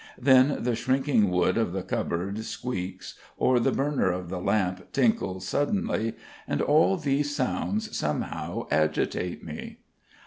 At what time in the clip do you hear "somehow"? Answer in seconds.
7.95-8.65